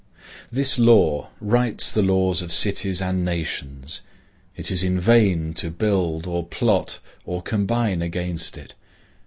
This 0.51 0.79
law 0.79 1.27
writes 1.39 1.91
the 1.91 2.01
laws 2.01 2.41
of 2.41 2.51
cities 2.51 3.03
and 3.03 3.23
nations. 3.23 4.01
It 4.57 4.71
is 4.71 4.83
in 4.83 4.99
vain 4.99 5.53
to 5.53 5.69
build 5.69 6.25
or 6.25 6.43
plot 6.43 6.97
or 7.23 7.43
combine 7.43 8.01
against 8.01 8.57
it. 8.57 8.73